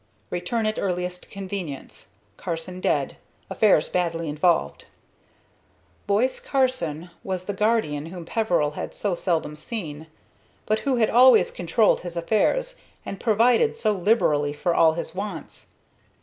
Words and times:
"Return 0.31 0.65
at 0.65 0.79
earliest 0.79 1.29
convenience. 1.29 2.07
Carson 2.35 2.79
dead. 2.81 3.17
Affairs 3.51 3.87
badly 3.87 4.29
involved." 4.29 4.85
Boise 6.07 6.41
Carson 6.43 7.11
was 7.23 7.45
the 7.45 7.53
guardian 7.53 8.07
whom 8.07 8.25
Peveril 8.25 8.71
had 8.71 8.95
so 8.95 9.13
seldom 9.13 9.55
seen, 9.55 10.07
but 10.65 10.79
who 10.79 10.95
had 10.95 11.11
always 11.11 11.51
controlled 11.51 11.99
his 11.99 12.17
affairs 12.17 12.77
and 13.05 13.19
provided 13.19 13.75
so 13.75 13.91
liberally 13.91 14.53
for 14.53 14.73
all 14.73 14.93
his 14.93 15.13
wants. 15.13 15.67